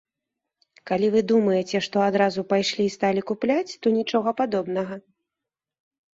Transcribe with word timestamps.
Калі 0.91 1.07
вы 1.15 1.21
думаеце, 1.31 1.81
што 1.87 1.97
адразу 2.05 2.45
пайшлі 2.55 2.83
і 2.89 2.95
сталі 2.97 3.21
купляць, 3.33 3.77
то 3.85 3.93
нічога 4.01 4.29
падобнага. 4.43 5.01